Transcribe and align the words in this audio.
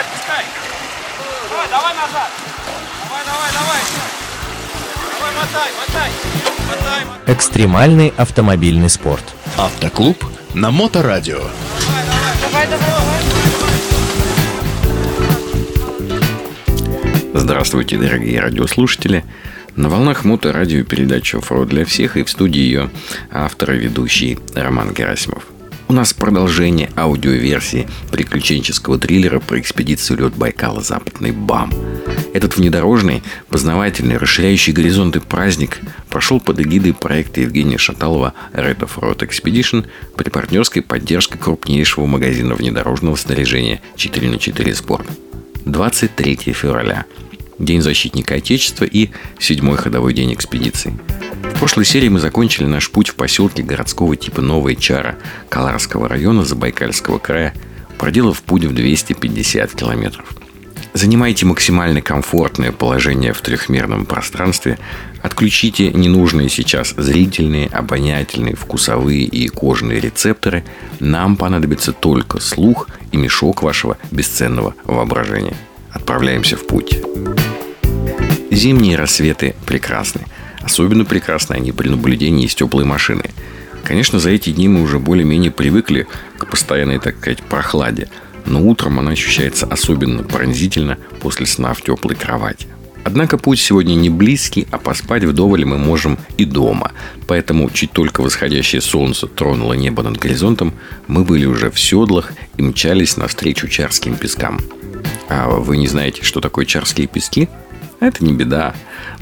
отпускай. 0.00 0.44
Давай, 1.50 1.68
давай 1.68 1.94
назад. 1.94 2.30
Давай, 3.04 3.24
давай, 3.24 3.50
давай. 3.52 3.80
Давай, 5.12 5.32
мотай, 5.36 5.70
мотай. 5.78 6.10
Мотай, 6.68 7.04
мотай. 7.04 7.34
Экстремальный 7.34 8.12
автомобильный 8.16 8.90
спорт. 8.90 9.24
Автоклуб 9.56 10.24
на 10.54 10.70
Моторадио. 10.70 11.38
Давай, 11.38 12.66
давай, 12.66 12.66
давай. 12.66 13.20
Здравствуйте, 17.34 17.96
дорогие 17.96 18.40
радиослушатели. 18.40 19.24
На 19.76 19.88
волнах 19.88 20.24
моторадио 20.24 20.84
передача 20.84 21.38
«Оффроуд 21.38 21.68
для 21.68 21.84
всех» 21.84 22.16
и 22.16 22.24
в 22.24 22.30
студии 22.30 22.60
ее 22.60 22.90
автор 23.30 23.72
и 23.72 23.78
ведущий 23.78 24.38
Роман 24.54 24.92
Герасимов. 24.92 25.44
У 25.90 25.92
нас 25.92 26.12
продолжение 26.12 26.88
аудиоверсии 26.96 27.88
приключенческого 28.12 28.96
триллера 28.96 29.40
про 29.40 29.58
экспедицию 29.58 30.20
лед 30.20 30.34
Байкала 30.36 30.82
«Западный 30.82 31.32
БАМ». 31.32 31.72
Этот 32.32 32.56
внедорожный, 32.56 33.24
познавательный, 33.48 34.16
расширяющий 34.16 34.72
горизонты 34.72 35.18
праздник 35.18 35.80
прошел 36.08 36.38
под 36.38 36.60
эгидой 36.60 36.94
проекта 36.94 37.40
Евгения 37.40 37.76
Шаталова 37.76 38.34
Red 38.52 38.88
Off-Road 38.88 39.28
Expedition 39.28 39.84
при 40.16 40.30
партнерской 40.30 40.80
поддержке 40.80 41.36
крупнейшего 41.36 42.06
магазина 42.06 42.54
внедорожного 42.54 43.16
снаряжения 43.16 43.82
4 43.96 44.30
на 44.30 44.38
4 44.38 44.70
Sport. 44.70 45.10
23 45.64 46.36
февраля– 46.52 47.04
День 47.60 47.82
защитника 47.82 48.36
Отечества 48.36 48.86
и 48.86 49.10
седьмой 49.38 49.76
ходовой 49.76 50.14
день 50.14 50.32
экспедиции. 50.32 50.98
В 51.42 51.58
прошлой 51.58 51.84
серии 51.84 52.08
мы 52.08 52.18
закончили 52.18 52.64
наш 52.64 52.90
путь 52.90 53.10
в 53.10 53.16
поселке 53.16 53.62
городского 53.62 54.16
типа 54.16 54.40
Новая 54.40 54.74
Чара 54.74 55.18
Каларского 55.50 56.08
района 56.08 56.42
Забайкальского 56.46 57.18
края, 57.18 57.52
проделав 57.98 58.40
путь 58.40 58.64
в 58.64 58.72
250 58.72 59.74
километров. 59.74 60.24
Занимайте 60.94 61.44
максимально 61.44 62.00
комфортное 62.00 62.72
положение 62.72 63.34
в 63.34 63.42
трехмерном 63.42 64.06
пространстве, 64.06 64.78
отключите 65.22 65.92
ненужные 65.92 66.48
сейчас 66.48 66.94
зрительные, 66.96 67.66
обонятельные, 67.68 68.56
вкусовые 68.56 69.24
и 69.24 69.48
кожные 69.48 70.00
рецепторы. 70.00 70.64
Нам 70.98 71.36
понадобится 71.36 71.92
только 71.92 72.40
слух 72.40 72.88
и 73.12 73.18
мешок 73.18 73.62
вашего 73.62 73.98
бесценного 74.10 74.74
воображения. 74.84 75.56
Отправляемся 75.92 76.56
в 76.56 76.66
путь. 76.66 76.96
Зимние 78.50 78.96
рассветы 78.96 79.54
прекрасны. 79.66 80.22
Особенно 80.60 81.04
прекрасны 81.04 81.54
они 81.54 81.72
при 81.72 81.88
наблюдении 81.88 82.46
из 82.46 82.54
теплой 82.54 82.84
машины. 82.84 83.24
Конечно, 83.84 84.18
за 84.18 84.30
эти 84.30 84.50
дни 84.50 84.68
мы 84.68 84.82
уже 84.82 84.98
более-менее 84.98 85.50
привыкли 85.50 86.06
к 86.38 86.46
постоянной, 86.46 86.98
так 86.98 87.18
сказать, 87.18 87.42
прохладе. 87.42 88.08
Но 88.46 88.62
утром 88.66 88.98
она 88.98 89.12
ощущается 89.12 89.66
особенно 89.66 90.22
пронзительно 90.22 90.98
после 91.20 91.46
сна 91.46 91.74
в 91.74 91.82
теплой 91.82 92.16
кровати. 92.16 92.66
Однако 93.02 93.38
путь 93.38 93.58
сегодня 93.58 93.94
не 93.94 94.10
близкий, 94.10 94.66
а 94.70 94.78
поспать 94.78 95.24
вдоволь 95.24 95.64
мы 95.64 95.78
можем 95.78 96.18
и 96.36 96.44
дома. 96.44 96.92
Поэтому 97.26 97.70
чуть 97.70 97.92
только 97.92 98.20
восходящее 98.20 98.82
солнце 98.82 99.26
тронуло 99.26 99.72
небо 99.72 100.02
над 100.02 100.18
горизонтом, 100.18 100.74
мы 101.06 101.24
были 101.24 101.46
уже 101.46 101.70
в 101.70 101.80
седлах 101.80 102.32
и 102.56 102.62
мчались 102.62 103.16
навстречу 103.16 103.68
чарским 103.68 104.16
пескам. 104.16 104.60
А 105.28 105.48
вы 105.48 105.78
не 105.78 105.86
знаете, 105.86 106.22
что 106.22 106.40
такое 106.40 106.66
чарские 106.66 107.06
пески? 107.06 107.48
Это 108.00 108.24
не 108.24 108.32
беда. 108.32 108.74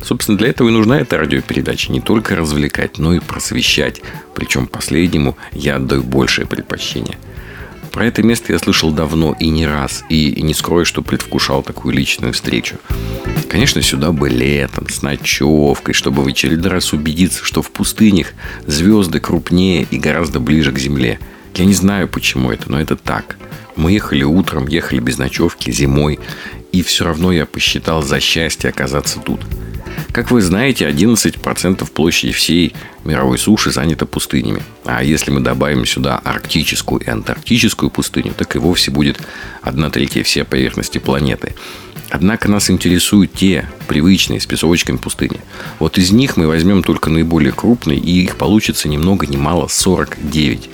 Собственно, 0.02 0.38
для 0.38 0.48
этого 0.48 0.68
и 0.68 0.72
нужна 0.72 1.00
эта 1.00 1.18
радиопередача. 1.18 1.92
Не 1.92 2.00
только 2.00 2.36
развлекать, 2.36 2.98
но 2.98 3.12
и 3.12 3.18
просвещать. 3.18 4.00
Причем 4.34 4.66
последнему 4.66 5.36
я 5.52 5.76
отдаю 5.76 6.04
большее 6.04 6.46
предпочтение. 6.46 7.18
Про 7.92 8.06
это 8.06 8.22
место 8.22 8.52
я 8.52 8.58
слышал 8.60 8.92
давно 8.92 9.34
и 9.40 9.48
не 9.48 9.66
раз, 9.66 10.04
и 10.08 10.40
не 10.42 10.54
скрою, 10.54 10.84
что 10.84 11.02
предвкушал 11.02 11.62
такую 11.62 11.94
личную 11.94 12.32
встречу. 12.32 12.76
Конечно, 13.48 13.82
сюда 13.82 14.12
бы 14.12 14.28
летом, 14.28 14.88
с 14.88 15.02
ночевкой, 15.02 15.94
чтобы 15.94 16.22
в 16.22 16.28
очередной 16.28 16.70
раз 16.70 16.92
убедиться, 16.92 17.44
что 17.44 17.62
в 17.62 17.70
пустынях 17.72 18.34
звезды 18.66 19.20
крупнее 19.20 19.86
и 19.90 19.98
гораздо 19.98 20.38
ближе 20.38 20.70
к 20.70 20.78
Земле. 20.78 21.18
Я 21.54 21.64
не 21.64 21.74
знаю, 21.74 22.08
почему 22.08 22.52
это, 22.52 22.70
но 22.70 22.80
это 22.80 22.94
так. 22.94 23.36
Мы 23.74 23.92
ехали 23.92 24.22
утром, 24.22 24.66
ехали 24.66 25.00
без 25.00 25.18
ночевки, 25.18 25.70
зимой, 25.70 26.18
и 26.72 26.82
все 26.82 27.04
равно 27.04 27.32
я 27.32 27.46
посчитал 27.46 28.02
за 28.02 28.20
счастье 28.20 28.70
оказаться 28.70 29.20
тут. 29.20 29.40
Как 30.12 30.30
вы 30.30 30.40
знаете, 30.40 30.88
11% 30.88 31.90
площади 31.90 32.32
всей 32.32 32.74
мировой 33.04 33.38
суши 33.38 33.70
занято 33.70 34.06
пустынями. 34.06 34.62
А 34.84 35.02
если 35.02 35.30
мы 35.30 35.40
добавим 35.40 35.84
сюда 35.86 36.18
арктическую 36.18 37.00
и 37.00 37.10
антарктическую 37.10 37.90
пустыню, 37.90 38.32
так 38.36 38.56
и 38.56 38.58
вовсе 38.58 38.90
будет 38.90 39.20
одна 39.62 39.90
третья 39.90 40.22
всей 40.22 40.44
поверхности 40.44 40.98
планеты. 40.98 41.54
Однако 42.10 42.50
нас 42.50 42.70
интересуют 42.70 43.34
те 43.34 43.68
привычные 43.86 44.40
с 44.40 44.46
песочками 44.46 44.96
пустыни. 44.96 45.40
Вот 45.78 45.98
из 45.98 46.10
них 46.10 46.38
мы 46.38 46.46
возьмем 46.46 46.82
только 46.82 47.10
наиболее 47.10 47.52
крупные, 47.52 47.98
и 47.98 48.22
их 48.22 48.36
получится 48.36 48.88
ни 48.88 48.96
много 48.96 49.26
ни 49.26 49.36
мало 49.36 49.68
49. 49.68 50.70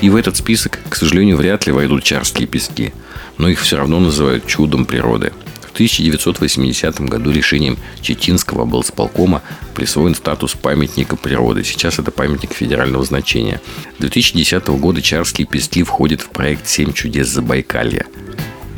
И 0.00 0.10
в 0.10 0.16
этот 0.16 0.36
список, 0.36 0.80
к 0.88 0.96
сожалению, 0.96 1.36
вряд 1.36 1.66
ли 1.66 1.72
войдут 1.72 2.02
чарские 2.02 2.48
пески– 2.48 2.92
но 3.42 3.48
их 3.48 3.58
все 3.58 3.76
равно 3.76 3.98
называют 3.98 4.46
чудом 4.46 4.84
природы. 4.84 5.32
В 5.62 5.72
1980 5.72 7.00
году 7.00 7.32
решением 7.32 7.76
Читинского 8.00 8.62
облсполкома 8.62 9.42
присвоен 9.74 10.14
статус 10.14 10.54
памятника 10.54 11.16
природы. 11.16 11.64
Сейчас 11.64 11.98
это 11.98 12.12
памятник 12.12 12.52
федерального 12.52 13.04
значения. 13.04 13.60
2010 13.98 14.64
года 14.68 15.02
Чарские 15.02 15.48
пески 15.48 15.82
входят 15.82 16.20
в 16.20 16.28
проект 16.28 16.68
«Семь 16.68 16.92
чудес 16.92 17.26
Забайкалья». 17.30 18.06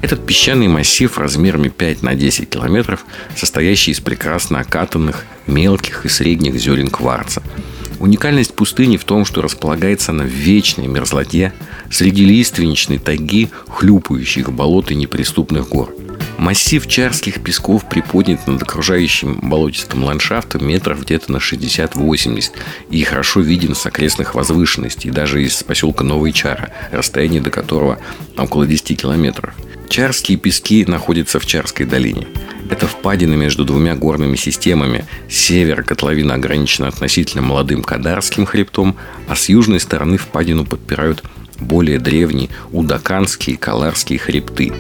Этот 0.01 0.25
песчаный 0.25 0.69
массив 0.69 1.19
размерами 1.19 1.69
5 1.69 2.03
на 2.03 2.15
10 2.15 2.49
километров, 2.49 3.05
состоящий 3.37 3.91
из 3.91 4.01
прекрасно 4.01 4.61
окатанных 4.61 5.27
мелких 5.47 6.07
и 6.07 6.09
средних 6.09 6.59
зерен 6.59 6.89
кварца– 6.89 7.43
Уникальность 8.01 8.55
пустыни 8.55 8.97
в 8.97 9.05
том, 9.05 9.25
что 9.25 9.43
располагается 9.43 10.13
она 10.13 10.25
в 10.25 10.29
вечной 10.29 10.87
мерзлоте 10.87 11.53
среди 11.91 12.25
лиственничной 12.25 12.99
тайги, 12.99 13.51
хлюпающих 13.69 14.53
болот 14.53 14.91
и 14.91 14.95
неприступных 14.95 15.69
гор. 15.69 15.95
Массив 16.39 16.87
чарских 16.87 17.43
песков 17.43 17.89
приподнят 17.89 18.47
над 18.47 18.61
окружающим 18.63 19.39
болотистым 19.41 20.05
ландшафтом 20.05 20.67
метров 20.67 21.03
где-то 21.03 21.31
на 21.33 21.37
60-80 21.37 22.51
и 22.91 23.05
хорошо 23.05 23.41
виден 23.41 23.75
с 23.75 23.87
окрестных 23.87 24.35
возвышенностей, 24.35 25.11
даже 25.11 25.43
из 25.43 25.63
поселка 25.63 26.03
Новый 26.03 26.33
Чара, 26.33 26.71
расстояние 26.91 27.41
до 27.41 27.51
которого 27.51 27.99
около 28.37 28.67
10 28.67 29.01
километров. 29.01 29.55
Чарские 29.89 30.39
пески 30.39 30.85
находятся 30.87 31.39
в 31.39 31.47
Чарской 31.47 31.87
долине. 31.87 32.27
Это 32.71 32.87
впадина 32.87 33.35
между 33.35 33.65
двумя 33.65 33.95
горными 33.95 34.37
системами. 34.37 35.05
С 35.29 35.35
севера 35.35 35.83
котловина 35.83 36.35
ограничена 36.35 36.89
относительно 36.89 37.43
молодым 37.43 37.83
Кадарским 37.83 38.47
хребтом, 38.47 38.97
а 39.29 39.37
с 39.37 39.49
южной 39.49 39.81
стороны 39.81 40.17
впадину 40.17 40.65
подпирают 40.65 41.23
более 41.61 41.99
древние 41.99 42.49
Удаканские 42.73 43.57
и 43.57 43.59
Каларские 43.59 44.19
хребты. 44.19 44.73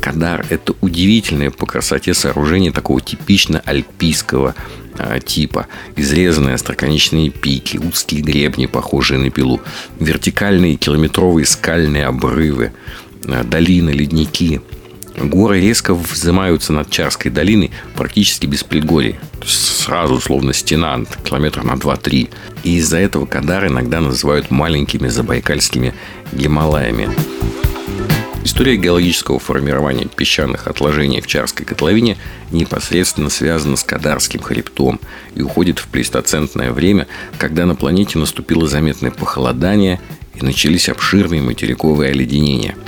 Кадар– 0.00 0.46
это 0.50 0.74
удивительное 0.80 1.50
по 1.50 1.66
красоте 1.66 2.14
сооружение 2.14 2.72
такого 2.72 3.00
типично 3.00 3.60
альпийского 3.64 4.54
а, 4.98 5.18
типа. 5.18 5.66
Изрезанные 5.96 6.54
остроконечные 6.54 7.30
пики, 7.30 7.78
узкие 7.78 8.20
гребни, 8.20 8.66
похожие 8.66 9.18
на 9.18 9.30
пилу, 9.30 9.60
вертикальные 9.98 10.76
километровые 10.76 11.46
скальные 11.46 12.06
обрывы, 12.06 12.72
а, 13.26 13.42
долины, 13.42 13.90
ледники– 13.90 14.60
Горы 15.16 15.60
резко 15.60 15.94
взымаются 15.94 16.72
над 16.72 16.90
Чарской 16.90 17.30
долиной 17.30 17.70
практически 17.94 18.46
без 18.46 18.64
предгорий. 18.64 19.16
Сразу, 19.46 20.20
словно 20.20 20.52
стена, 20.52 21.00
километра 21.24 21.62
на 21.62 21.72
2-3. 21.72 22.30
И 22.64 22.76
из-за 22.76 22.98
этого 22.98 23.24
Кадар 23.26 23.66
иногда 23.66 24.00
называют 24.00 24.50
маленькими 24.50 25.08
забайкальскими 25.08 25.94
Гималаями. 26.32 27.08
История 28.44 28.76
геологического 28.76 29.38
формирования 29.38 30.06
песчаных 30.06 30.66
отложений 30.66 31.22
в 31.22 31.26
Чарской 31.26 31.64
котловине 31.64 32.18
непосредственно 32.50 33.30
связана 33.30 33.76
с 33.76 33.84
Кадарским 33.84 34.42
хребтом 34.42 35.00
и 35.34 35.42
уходит 35.42 35.78
в 35.78 35.86
плейстоцентное 35.88 36.70
время, 36.70 37.06
когда 37.38 37.64
на 37.64 37.74
планете 37.74 38.18
наступило 38.18 38.66
заметное 38.66 39.12
похолодание 39.12 39.98
и 40.34 40.44
начались 40.44 40.88
обширные 40.88 41.40
материковые 41.40 42.10
оледенения– 42.10 42.74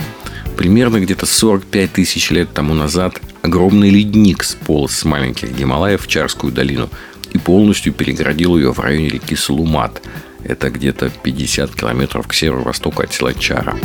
Примерно 0.57 0.99
где-то 0.99 1.27
45 1.27 1.91
тысяч 1.93 2.31
лет 2.31 2.51
тому 2.51 2.73
назад 2.73 3.21
огромный 3.43 3.91
ледник 3.91 4.43
сполз 4.43 4.91
с 4.93 5.05
маленьких 5.05 5.55
Гималаев 5.55 6.01
в 6.01 6.07
Чарскую 6.07 6.51
долину 6.51 6.89
и 7.31 7.37
полностью 7.37 7.93
перегородил 7.93 8.57
ее 8.57 8.73
в 8.73 8.79
районе 8.79 9.09
реки 9.09 9.35
Салумат. 9.35 10.01
Это 10.43 10.71
где-то 10.71 11.11
50 11.23 11.75
километров 11.75 12.27
к 12.27 12.33
северо-востоку 12.33 13.03
от 13.03 13.13
села 13.13 13.33
Чара. 13.35 13.77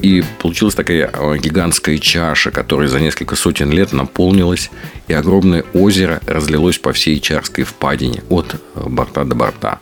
И 0.00 0.22
получилась 0.42 0.74
такая 0.74 1.10
э, 1.10 1.38
гигантская 1.38 1.96
чаша, 1.96 2.50
которая 2.50 2.88
за 2.88 3.00
несколько 3.00 3.36
сотен 3.36 3.70
лет 3.70 3.94
наполнилась, 3.94 4.70
и 5.08 5.14
огромное 5.14 5.64
озеро 5.72 6.20
разлилось 6.26 6.76
по 6.76 6.92
всей 6.92 7.18
Чарской 7.20 7.64
впадине 7.64 8.22
от 8.28 8.54
э, 8.54 8.88
борта 8.88 9.24
до 9.24 9.34
борта. 9.34 9.80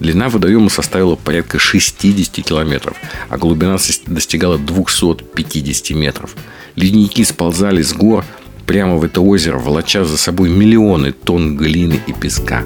Длина 0.00 0.28
водоема 0.28 0.70
составила 0.70 1.16
порядка 1.16 1.58
60 1.58 2.44
километров, 2.44 2.96
а 3.28 3.36
глубина 3.36 3.76
достигала 4.06 4.58
250 4.58 5.96
метров. 5.96 6.36
Ледники 6.76 7.24
сползали 7.24 7.82
с 7.82 7.92
гор 7.92 8.24
прямо 8.66 8.96
в 8.96 9.04
это 9.04 9.20
озеро, 9.20 9.58
волоча 9.58 10.04
за 10.04 10.16
собой 10.16 10.50
миллионы 10.50 11.12
тонн 11.12 11.56
глины 11.56 12.00
и 12.06 12.12
песка. 12.12 12.64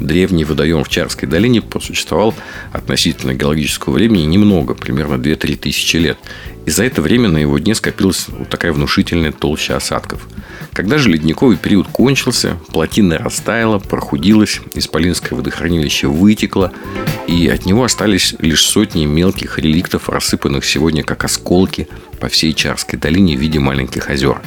Древний 0.00 0.44
водоем 0.44 0.84
в 0.84 0.88
Чарской 0.88 1.28
долине 1.28 1.60
просуществовал 1.60 2.34
относительно 2.72 3.34
геологического 3.34 3.94
времени 3.94 4.24
немного, 4.24 4.74
примерно 4.74 5.14
2-3 5.14 5.56
тысячи 5.56 5.96
лет. 5.96 6.18
И 6.66 6.70
за 6.70 6.84
это 6.84 7.02
время 7.02 7.28
на 7.28 7.38
его 7.38 7.58
дне 7.58 7.74
скопилась 7.74 8.26
вот 8.28 8.48
такая 8.48 8.72
внушительная 8.72 9.32
толща 9.32 9.76
осадков. 9.76 10.28
Когда 10.72 10.98
же 10.98 11.08
ледниковый 11.08 11.56
период 11.56 11.88
кончился, 11.88 12.56
плотина 12.72 13.18
растаяла, 13.18 13.78
прохудилась, 13.78 14.60
Исполинское 14.74 15.36
водохранилище 15.36 16.06
вытекло, 16.06 16.72
и 17.26 17.48
от 17.48 17.66
него 17.66 17.84
остались 17.84 18.34
лишь 18.38 18.62
сотни 18.62 19.04
мелких 19.06 19.58
реликтов, 19.58 20.08
рассыпанных 20.08 20.64
сегодня 20.64 21.02
как 21.02 21.24
осколки 21.24 21.88
по 22.20 22.28
всей 22.28 22.52
Чарской 22.52 22.98
долине 22.98 23.36
в 23.36 23.40
виде 23.40 23.58
маленьких 23.58 24.10
озер. 24.10 24.40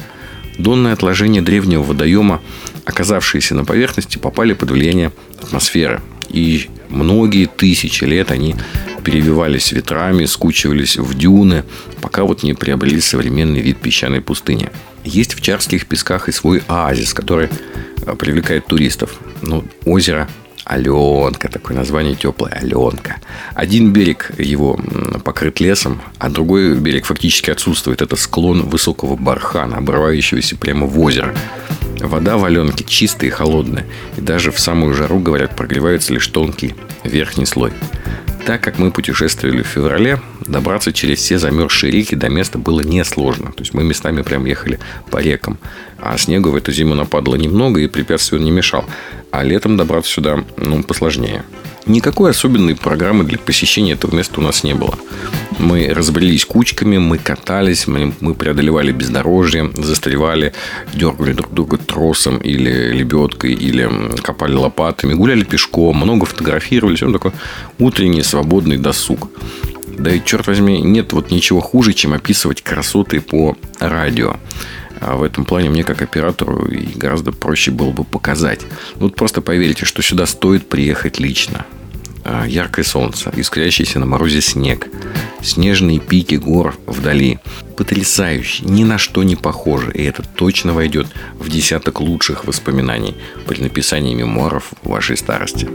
Донные 0.58 0.92
отложения 0.92 1.42
древнего 1.42 1.82
водоема, 1.82 2.40
оказавшиеся 2.84 3.54
на 3.54 3.64
поверхности, 3.64 4.18
попали 4.18 4.52
под 4.52 4.70
влияние 4.70 5.12
атмосферы. 5.40 6.00
И 6.28 6.68
многие 6.88 7.46
тысячи 7.46 8.04
лет 8.04 8.30
они 8.30 8.54
перебивались 9.04 9.72
ветрами, 9.72 10.24
скучивались 10.24 10.96
в 10.96 11.14
дюны, 11.14 11.64
пока 12.00 12.24
вот 12.24 12.42
не 12.42 12.54
приобрели 12.54 13.00
современный 13.00 13.60
вид 13.60 13.78
песчаной 13.78 14.20
пустыни. 14.20 14.70
Есть 15.04 15.34
в 15.34 15.40
Чарских 15.40 15.86
песках 15.86 16.28
и 16.28 16.32
свой 16.32 16.62
оазис, 16.68 17.12
который 17.12 17.48
э, 18.06 18.14
привлекает 18.14 18.66
туристов. 18.66 19.18
Ну, 19.42 19.64
озеро 19.84 20.28
Аленка, 20.64 21.48
такое 21.48 21.76
название 21.76 22.14
теплое, 22.14 22.52
Аленка. 22.52 23.16
Один 23.54 23.92
берег 23.92 24.32
его 24.38 24.78
покрыт 25.24 25.60
лесом, 25.60 26.00
а 26.18 26.30
другой 26.30 26.76
берег 26.76 27.06
фактически 27.06 27.50
отсутствует. 27.50 28.02
Это 28.02 28.16
склон 28.16 28.62
высокого 28.62 29.16
бархана, 29.16 29.78
обрывающегося 29.78 30.56
прямо 30.56 30.86
в 30.86 30.98
озеро. 31.00 31.34
Вода 32.00 32.36
в 32.36 32.44
Аленке 32.44 32.84
чистая 32.84 33.28
и 33.28 33.32
холодная, 33.32 33.86
и 34.16 34.20
даже 34.20 34.50
в 34.50 34.58
самую 34.58 34.94
жару, 34.94 35.20
говорят, 35.20 35.54
прогревается 35.54 36.12
лишь 36.12 36.26
тонкий 36.26 36.74
верхний 37.04 37.46
слой. 37.46 37.72
Так 38.44 38.60
как 38.60 38.78
мы 38.78 38.90
путешествовали 38.90 39.62
в 39.62 39.68
феврале, 39.68 40.20
добраться 40.40 40.92
через 40.92 41.18
все 41.18 41.38
замерзшие 41.38 41.92
реки 41.92 42.16
до 42.16 42.28
места 42.28 42.58
было 42.58 42.80
несложно. 42.80 43.52
То 43.52 43.60
есть 43.60 43.72
мы 43.72 43.84
местами 43.84 44.22
прям 44.22 44.46
ехали 44.46 44.80
по 45.10 45.18
рекам. 45.18 45.58
А 45.98 46.18
снегу 46.18 46.50
в 46.50 46.56
эту 46.56 46.72
зиму 46.72 46.96
нападало 46.96 47.36
немного, 47.36 47.80
и 47.80 47.86
препятствий 47.86 48.38
он 48.38 48.44
не 48.44 48.50
мешал. 48.50 48.84
А 49.32 49.42
летом 49.44 49.78
добраться 49.78 50.12
сюда, 50.12 50.44
ну, 50.58 50.82
посложнее. 50.82 51.42
Никакой 51.86 52.30
особенной 52.30 52.76
программы 52.76 53.24
для 53.24 53.38
посещения 53.38 53.92
этого 53.92 54.14
места 54.14 54.40
у 54.40 54.42
нас 54.42 54.62
не 54.62 54.74
было. 54.74 54.94
Мы 55.58 55.88
разбрелись 55.88 56.44
кучками, 56.44 56.98
мы 56.98 57.16
катались, 57.16 57.86
мы, 57.86 58.12
преодолевали 58.34 58.92
бездорожье, 58.92 59.70
застревали, 59.74 60.52
дергали 60.92 61.32
друг 61.32 61.52
друга 61.52 61.78
тросом 61.78 62.38
или 62.38 62.92
лебедкой, 62.92 63.54
или 63.54 63.90
копали 64.22 64.54
лопатами, 64.54 65.14
гуляли 65.14 65.44
пешком, 65.44 65.96
много 65.96 66.26
фотографировались. 66.26 67.02
Он 67.02 67.14
такой 67.14 67.32
утренний 67.78 68.22
свободный 68.22 68.76
досуг. 68.76 69.30
Да 69.98 70.10
и, 70.10 70.22
черт 70.22 70.46
возьми, 70.46 70.80
нет 70.82 71.14
вот 71.14 71.30
ничего 71.30 71.60
хуже, 71.60 71.94
чем 71.94 72.12
описывать 72.12 72.60
красоты 72.60 73.22
по 73.22 73.56
радио. 73.80 74.36
А 75.04 75.16
в 75.16 75.24
этом 75.24 75.44
плане 75.44 75.68
мне, 75.68 75.82
как 75.82 76.00
оператору, 76.00 76.68
гораздо 76.94 77.32
проще 77.32 77.72
было 77.72 77.90
бы 77.90 78.04
показать. 78.04 78.60
Вот 78.94 79.16
просто 79.16 79.40
поверьте, 79.42 79.84
что 79.84 80.00
сюда 80.00 80.26
стоит 80.26 80.68
приехать 80.68 81.18
лично. 81.18 81.66
А, 82.24 82.46
яркое 82.46 82.84
солнце, 82.84 83.32
искрящийся 83.34 83.98
на 83.98 84.06
морозе 84.06 84.40
снег, 84.40 84.86
снежные 85.42 85.98
пики 85.98 86.36
гор 86.36 86.76
вдали. 86.86 87.40
Потрясающе, 87.76 88.64
ни 88.64 88.84
на 88.84 88.96
что 88.96 89.24
не 89.24 89.34
похоже, 89.34 89.90
и 89.92 90.04
это 90.04 90.22
точно 90.22 90.72
войдет 90.72 91.08
в 91.36 91.48
десяток 91.48 92.00
лучших 92.00 92.44
воспоминаний 92.44 93.16
при 93.48 93.60
написании 93.60 94.14
мемуаров 94.14 94.72
вашей 94.84 95.16
старости. 95.16 95.68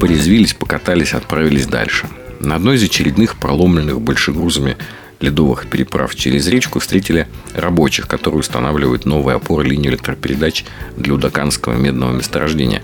Порезвились, 0.00 0.54
покатались, 0.54 1.12
отправились 1.12 1.66
дальше. 1.66 2.06
На 2.38 2.54
одной 2.54 2.76
из 2.76 2.84
очередных 2.84 3.34
проломленных 3.36 4.00
большегрузами 4.00 4.76
ледовых 5.20 5.68
переправ 5.68 6.14
через 6.14 6.46
речку 6.48 6.78
встретили 6.78 7.26
рабочих, 7.54 8.06
которые 8.08 8.40
устанавливают 8.40 9.06
новые 9.06 9.36
опоры 9.36 9.68
линии 9.68 9.88
электропередач 9.88 10.64
для 10.96 11.14
Удаканского 11.14 11.74
медного 11.74 12.12
месторождения. 12.12 12.82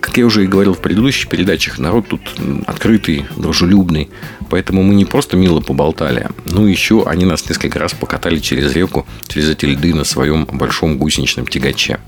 Как 0.00 0.16
я 0.18 0.26
уже 0.26 0.44
и 0.44 0.46
говорил 0.46 0.74
в 0.74 0.80
предыдущих 0.80 1.28
передачах, 1.28 1.78
народ 1.78 2.06
тут 2.08 2.20
открытый, 2.66 3.26
дружелюбный. 3.36 4.08
Поэтому 4.48 4.82
мы 4.84 4.94
не 4.94 5.04
просто 5.04 5.36
мило 5.36 5.60
поболтали, 5.60 6.28
но 6.44 6.68
еще 6.68 7.04
они 7.06 7.24
нас 7.24 7.48
несколько 7.48 7.80
раз 7.80 7.92
покатали 7.92 8.38
через 8.38 8.72
реку, 8.74 9.06
через 9.26 9.50
эти 9.50 9.66
льды 9.66 9.94
на 9.94 10.04
своем 10.04 10.44
большом 10.44 10.98
гусеничном 10.98 11.46
тягаче. 11.46 11.98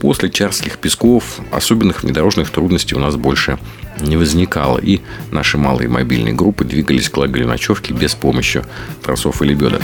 После 0.00 0.30
Чарских 0.30 0.78
песков 0.78 1.40
особенных 1.52 2.02
внедорожных 2.02 2.50
трудностей 2.50 2.94
у 2.94 2.98
нас 2.98 3.16
больше 3.16 3.58
не 4.00 4.16
возникало, 4.16 4.78
и 4.78 5.00
наши 5.30 5.58
малые 5.58 5.90
мобильные 5.90 6.32
группы 6.32 6.64
двигались 6.64 7.10
к 7.10 7.16
лагерю 7.18 7.46
ночевки 7.46 7.92
без 7.92 8.14
помощи 8.14 8.62
тросов 9.02 9.42
и 9.42 9.44
лебедок. 9.44 9.82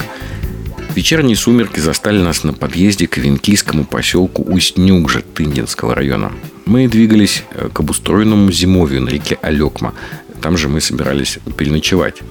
Вечерние 0.95 1.37
сумерки 1.37 1.81
застали 1.81 2.19
нас 2.19 2.43
на 2.45 2.55
подъезде 2.55 3.07
к 3.07 3.19
венкийскому 3.19 3.85
поселку 3.85 4.43
Усть-Нюгжа 4.43 5.21
Тындинского 5.35 5.95
района. 5.95 6.33
Мы 6.65 6.89
двигались 6.89 7.45
э, 7.51 7.69
к 7.71 7.81
обустроенному 7.81 8.51
зимовью 8.51 9.03
на 9.03 9.11
реке 9.11 9.39
Алекма. 9.43 9.93
Там 10.41 10.57
же 10.57 10.71
мы 10.71 10.81
собирались 10.81 11.39
переночевать. 11.59 12.23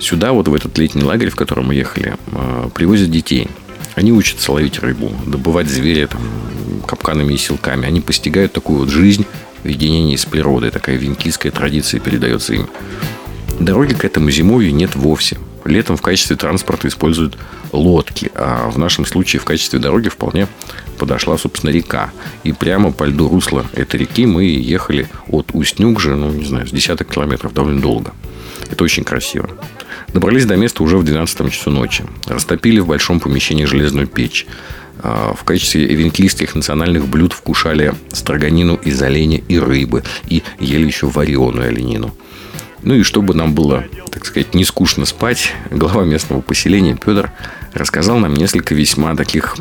Сюда, 0.00 0.32
вот 0.32 0.48
в 0.48 0.54
этот 0.54 0.76
летний 0.78 1.04
лагерь, 1.04 1.30
в 1.30 1.36
котором 1.36 1.66
мы 1.66 1.76
ехали, 1.76 2.16
э, 2.32 2.68
привозят 2.74 3.12
детей. 3.12 3.46
Они 3.94 4.12
учатся 4.12 4.50
ловить 4.50 4.80
рыбу, 4.80 5.12
добывать 5.26 5.68
зверя 5.68 6.08
там, 6.08 6.20
капканами 6.88 7.34
и 7.34 7.36
силками. 7.36 7.86
Они 7.86 8.00
постигают 8.00 8.52
такую 8.52 8.80
вот 8.80 8.88
жизнь 8.88 9.26
в 9.62 9.68
единении 9.68 10.16
с 10.16 10.24
природой. 10.24 10.70
Такая 10.70 10.96
венкийская 10.96 11.52
традиция 11.52 12.00
передается 12.00 12.54
им. 12.54 12.68
Дороги 13.60 13.94
к 13.94 14.04
этому 14.04 14.30
зимовью 14.30 14.74
нет 14.74 14.96
вовсе. 14.96 15.36
Летом 15.68 15.98
в 15.98 16.02
качестве 16.02 16.34
транспорта 16.34 16.88
используют 16.88 17.36
лодки, 17.72 18.30
а 18.34 18.70
в 18.70 18.78
нашем 18.78 19.04
случае 19.04 19.40
в 19.40 19.44
качестве 19.44 19.78
дороги 19.78 20.08
вполне 20.08 20.48
подошла, 20.98 21.36
собственно, 21.36 21.70
река. 21.70 22.10
И 22.42 22.52
прямо 22.52 22.90
по 22.90 23.04
льду 23.04 23.28
русла 23.28 23.66
этой 23.74 24.00
реки 24.00 24.24
мы 24.24 24.44
ехали 24.44 25.10
от 25.28 25.50
Усть-Нюгжи, 25.52 26.16
ну, 26.16 26.30
не 26.30 26.46
знаю, 26.46 26.66
с 26.66 26.70
десяток 26.70 27.08
километров, 27.08 27.52
довольно 27.52 27.82
долго. 27.82 28.14
Это 28.70 28.82
очень 28.82 29.04
красиво. 29.04 29.50
Добрались 30.14 30.46
до 30.46 30.56
места 30.56 30.82
уже 30.82 30.96
в 30.96 31.04
12 31.04 31.52
часу 31.52 31.70
ночи. 31.70 32.04
Растопили 32.26 32.80
в 32.80 32.86
большом 32.86 33.20
помещении 33.20 33.66
железную 33.66 34.06
печь. 34.06 34.46
А, 35.00 35.34
в 35.34 35.44
качестве 35.44 35.84
эвенклийских 35.92 36.54
национальных 36.54 37.06
блюд 37.06 37.34
вкушали 37.34 37.94
строганину 38.10 38.76
из 38.76 39.00
оленя 39.02 39.42
и 39.48 39.58
рыбы. 39.58 40.02
И 40.28 40.42
ели 40.60 40.86
еще 40.86 41.08
вареную 41.08 41.68
оленину. 41.68 42.14
Ну 42.82 42.94
и 42.94 43.02
чтобы 43.02 43.34
нам 43.34 43.54
было, 43.54 43.84
так 44.10 44.24
сказать, 44.24 44.54
не 44.54 44.64
скучно 44.64 45.04
спать, 45.04 45.52
глава 45.70 46.04
местного 46.04 46.40
поселения 46.40 46.94
Петр 46.94 47.32
рассказал 47.72 48.18
нам 48.18 48.34
несколько 48.34 48.74
весьма 48.74 49.14
таких 49.14 49.56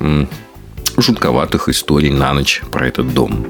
жутковатых 0.97 1.69
историй 1.69 2.11
на 2.11 2.33
ночь 2.33 2.61
про 2.71 2.87
этот 2.87 3.13
дом. 3.13 3.45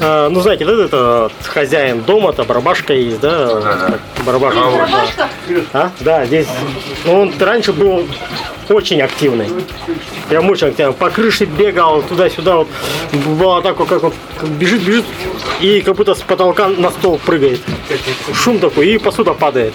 А, 0.00 0.28
ну, 0.28 0.40
знаете, 0.40 0.64
да, 0.64 0.84
это 0.84 1.30
хозяин 1.44 2.02
дома, 2.02 2.32
то 2.32 2.44
барабашка 2.44 2.92
есть, 2.92 3.20
да? 3.20 3.60
Да, 3.60 3.60
да. 3.60 3.98
Барабашка. 4.24 4.60
барабашка? 4.60 5.28
А? 5.72 5.90
Да, 6.00 6.26
здесь. 6.26 6.46
Ну, 7.04 7.22
он 7.22 7.34
раньше 7.38 7.72
был 7.72 8.06
очень 8.68 9.00
активный. 9.00 9.48
Прям 10.28 10.48
очень 10.50 10.68
активный. 10.68 10.92
По 10.92 11.10
крыше 11.10 11.44
бегал 11.46 12.02
туда-сюда. 12.02 12.56
Вот. 12.56 12.68
Бывало 13.12 13.62
так, 13.62 13.76
как 13.76 14.04
он 14.04 14.12
бежит, 14.58 14.82
бежит, 14.82 15.04
и 15.60 15.80
как 15.80 15.96
будто 15.96 16.14
с 16.14 16.20
потолка 16.20 16.68
на 16.68 16.90
стол 16.90 17.18
прыгает. 17.24 17.60
Шум 18.34 18.58
такой, 18.58 18.88
и 18.88 18.98
посуда 18.98 19.34
падает. 19.34 19.74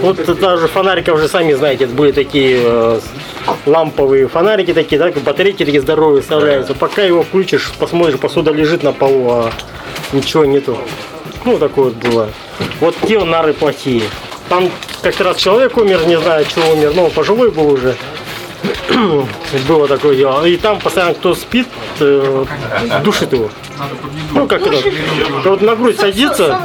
Вот 0.00 0.16
даже 0.38 0.68
фонариков 0.68 1.16
уже 1.16 1.28
сами 1.28 1.54
знаете, 1.54 1.86
были 1.86 2.12
такие 2.12 2.58
э, 2.62 3.00
ламповые 3.66 4.28
фонарики 4.28 4.72
такие, 4.72 4.98
да, 4.98 5.10
батарейки 5.20 5.64
такие 5.64 5.80
здоровые 5.80 6.22
вставляются. 6.22 6.74
Пока 6.74 7.02
его 7.02 7.22
включишь, 7.22 7.72
посмотришь, 7.78 8.18
посуда 8.18 8.52
лежит 8.52 8.82
на 8.82 8.92
полу, 8.92 9.30
а 9.30 9.52
ничего 10.12 10.44
нету. 10.44 10.78
Ну, 11.44 11.58
такое 11.58 11.86
вот 11.86 11.94
было. 11.94 12.28
Вот 12.80 12.94
те 13.06 13.22
нары 13.24 13.52
плохие. 13.52 14.02
Там 14.48 14.70
как-то 15.02 15.24
раз 15.24 15.36
человек 15.36 15.76
умер, 15.76 16.06
не 16.06 16.18
знаю, 16.18 16.44
чего 16.44 16.70
умер, 16.72 16.92
но 16.94 17.08
пожилой 17.08 17.50
был 17.50 17.70
уже. 17.70 17.94
было 19.68 19.88
такое 19.88 20.16
дело. 20.16 20.44
И 20.44 20.56
там 20.56 20.78
постоянно 20.80 21.14
кто 21.14 21.34
спит, 21.34 21.66
э, 22.00 22.44
душит 23.02 23.32
его. 23.32 23.50
Ну, 24.32 24.46
как 24.46 24.66
это, 24.66 24.76
вот 25.44 25.62
на 25.62 25.74
грудь 25.74 25.98
садится, 25.98 26.60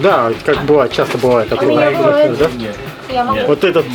да, 0.00 0.32
как 0.44 0.64
бывает, 0.64 0.92
часто 0.92 1.18
бывает 1.18 1.48
такое, 1.48 1.74
да? 2.38 2.50
Вот 3.46 3.64
этот, 3.64 3.86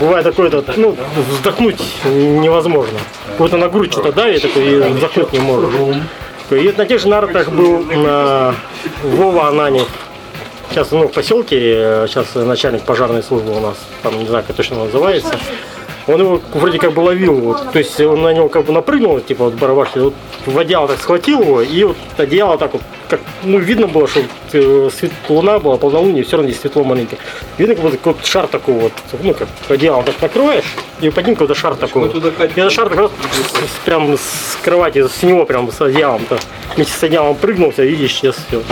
бывает 0.00 0.24
такой 0.24 0.48
этот, 0.48 0.76
ну, 0.76 0.96
вздохнуть 1.30 1.80
невозможно. 2.04 2.98
Вот 3.38 3.52
на 3.52 3.68
грудь 3.68 3.92
что-то 3.92 4.12
давит, 4.12 4.42
такой, 4.42 4.64
и 4.64 4.78
вздохнуть 4.92 5.32
не 5.32 5.38
может. 5.40 5.70
И 6.50 6.74
на 6.76 6.86
тех 6.86 7.00
же 7.00 7.08
нартах 7.08 7.50
был 7.50 7.80
на 7.80 8.54
Вова 9.02 9.48
Ананев. 9.48 9.88
Сейчас, 10.70 10.90
ну, 10.90 11.08
в 11.08 11.12
поселке, 11.12 12.06
сейчас 12.08 12.34
начальник 12.34 12.82
пожарной 12.82 13.22
службы 13.22 13.56
у 13.56 13.60
нас, 13.60 13.76
там, 14.02 14.18
не 14.18 14.26
знаю, 14.26 14.44
как 14.46 14.56
точно 14.56 14.84
называется. 14.84 15.38
Он 16.08 16.20
его 16.20 16.40
вроде 16.54 16.78
как 16.78 16.92
бы 16.92 17.00
ловил, 17.00 17.34
вот, 17.34 17.72
то 17.72 17.78
есть 17.78 18.00
он 18.00 18.22
на 18.22 18.32
него 18.32 18.48
как 18.48 18.64
бы 18.64 18.72
напрыгнул, 18.72 19.20
типа 19.20 19.44
вот 19.44 19.54
барабашки, 19.54 19.98
вот 19.98 20.14
в 20.46 20.58
одеяло 20.58 20.88
так 20.88 20.98
схватил 20.98 21.42
его, 21.42 21.60
и 21.60 21.84
вот 21.84 21.96
одеяло 22.16 22.56
так 22.56 22.72
вот, 22.72 22.82
как, 23.08 23.20
ну, 23.42 23.58
видно 23.58 23.86
было, 23.86 24.08
что 24.08 24.22
э, 24.52 24.90
свет, 24.90 25.12
луна 25.28 25.58
была, 25.58 25.76
полнолуние, 25.76 26.24
все 26.24 26.36
равно 26.36 26.50
здесь 26.50 26.62
светло 26.62 26.82
маленько. 26.82 27.16
Видно, 27.58 27.74
как 27.74 27.84
будто 27.84 27.98
вот 28.04 28.24
шар 28.24 28.46
такой 28.46 28.74
вот, 28.74 28.92
ну, 29.22 29.34
как 29.34 29.48
одеяло 29.68 30.02
так 30.02 30.14
накроешь, 30.20 30.74
и 31.00 31.10
под 31.10 31.26
ним 31.26 31.36
какой-то 31.36 31.54
шар 31.54 31.76
такой. 31.76 32.08
вот. 32.08 32.24
И 32.24 32.60
этот 32.60 32.72
шар 32.72 32.88
так 32.88 32.98
раз 32.98 33.10
прям 33.84 34.14
с 34.14 34.58
кровати, 34.64 35.06
с 35.06 35.22
него 35.22 35.44
прям 35.44 35.70
с 35.70 35.80
одеялом, 35.80 36.22
-то, 36.28 36.40
вместе 36.74 36.94
с 36.94 37.02
одеялом 37.02 37.36
прыгнулся 37.36 37.84
и 37.84 38.06
исчез. 38.06 38.36
Все. 38.48 38.62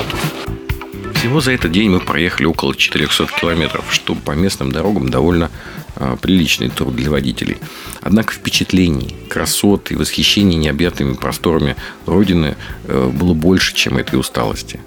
Всего 1.27 1.41
за 1.41 1.51
этот 1.51 1.73
день 1.73 1.91
мы 1.91 1.99
проехали 1.99 2.47
около 2.47 2.77
400 2.77 3.27
километров, 3.41 3.87
что 3.91 4.15
по 4.15 4.31
местным 4.31 4.71
дорогам 4.71 5.09
довольно 5.09 5.51
а, 5.97 6.15
приличный 6.15 6.71
труд 6.71 6.95
для 6.95 7.11
водителей. 7.11 7.57
Однако 8.01 8.33
впечатлений, 8.33 9.17
красот 9.29 9.91
и 9.91 9.97
восхищений 9.97 10.57
необъятными 10.57 11.15
просторами 11.15 11.75
Родины 12.07 12.57
э, 12.85 13.11
было 13.13 13.35
больше, 13.35 13.75
чем 13.75 13.99
этой 13.99 14.21
усталости. 14.21 14.79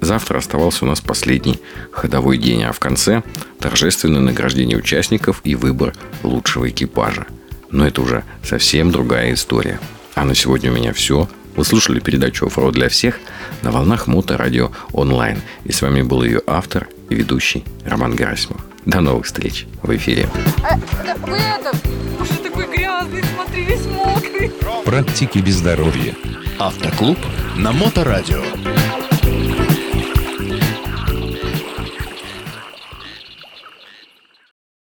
Завтра 0.00 0.38
оставался 0.38 0.84
у 0.84 0.88
нас 0.88 1.00
последний 1.00 1.60
ходовой 1.92 2.38
день, 2.38 2.64
а 2.64 2.72
в 2.72 2.80
конце 2.80 3.22
торжественное 3.60 4.20
награждение 4.20 4.76
участников 4.76 5.42
и 5.44 5.54
выбор 5.54 5.94
лучшего 6.24 6.68
экипажа. 6.68 7.28
Но 7.70 7.86
это 7.86 8.02
уже 8.02 8.24
совсем 8.42 8.90
другая 8.90 9.32
история. 9.32 9.78
А 10.16 10.24
на 10.24 10.34
сегодня 10.34 10.72
у 10.72 10.74
меня 10.74 10.92
все. 10.92 11.28
Вы 11.56 11.64
слушали 11.64 12.00
передачу 12.00 12.46
«Оффроуд 12.46 12.74
для 12.74 12.88
всех» 12.88 13.20
на 13.62 13.70
волнах 13.70 14.06
Моторадио 14.06 14.72
онлайн. 14.92 15.40
И 15.64 15.72
с 15.72 15.82
вами 15.82 16.02
был 16.02 16.24
ее 16.24 16.40
автор 16.46 16.88
и 17.08 17.14
ведущий 17.14 17.64
Роман 17.84 18.16
Герасимов. 18.16 18.60
До 18.84 19.00
новых 19.00 19.26
встреч 19.26 19.66
в 19.82 19.94
эфире. 19.96 20.28
Э, 20.68 20.76
да 21.06 21.14
вы 21.26 21.36
это... 21.36 21.72
Боже, 22.18 22.34
такой 22.42 22.66
грязный, 22.66 23.22
смотри, 23.34 23.64
весь 23.64 23.86
мокрый. 23.86 24.52
Практики 24.84 25.38
без 25.38 25.56
здоровья. 25.56 26.14
Автоклуб 26.58 27.18
на 27.56 27.72
Моторадио. 27.72 28.42